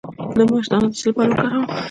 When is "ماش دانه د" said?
0.49-0.93